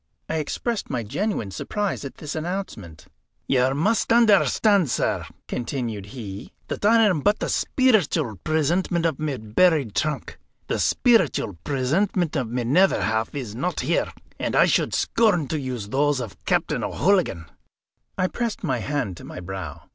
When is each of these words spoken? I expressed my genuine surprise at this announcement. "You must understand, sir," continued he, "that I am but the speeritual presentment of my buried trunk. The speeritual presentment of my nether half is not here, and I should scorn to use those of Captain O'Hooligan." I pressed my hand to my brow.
I 0.27 0.37
expressed 0.37 0.89
my 0.89 1.03
genuine 1.03 1.51
surprise 1.51 2.03
at 2.03 2.15
this 2.15 2.33
announcement. 2.33 3.05
"You 3.47 3.71
must 3.75 4.11
understand, 4.11 4.89
sir," 4.89 5.27
continued 5.47 6.07
he, 6.07 6.53
"that 6.69 6.83
I 6.83 7.03
am 7.03 7.19
but 7.21 7.37
the 7.37 7.49
speeritual 7.49 8.37
presentment 8.43 9.05
of 9.05 9.19
my 9.19 9.37
buried 9.37 9.93
trunk. 9.93 10.39
The 10.65 10.79
speeritual 10.79 11.55
presentment 11.63 12.35
of 12.35 12.49
my 12.49 12.63
nether 12.63 13.03
half 13.03 13.35
is 13.35 13.53
not 13.53 13.81
here, 13.81 14.11
and 14.39 14.55
I 14.55 14.65
should 14.65 14.95
scorn 14.95 15.47
to 15.49 15.59
use 15.59 15.89
those 15.89 16.19
of 16.19 16.45
Captain 16.45 16.83
O'Hooligan." 16.83 17.45
I 18.17 18.25
pressed 18.25 18.63
my 18.63 18.79
hand 18.79 19.17
to 19.17 19.23
my 19.23 19.39
brow. 19.39 19.83